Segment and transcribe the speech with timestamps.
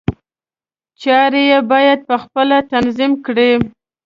[1.01, 3.51] چارې یې باید په خپله تنظیم کړي.